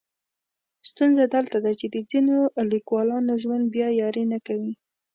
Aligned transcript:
ستونزه 0.89 1.23
دلته 1.35 1.57
ده 1.63 1.71
چې 1.79 1.87
د 1.93 1.97
ځینو 2.11 2.37
لیکولانو 2.71 3.33
ژوند 3.43 3.63
بیا 3.75 3.89
یاري 4.01 4.23
نه 4.33 4.39
کوي. 4.47 4.73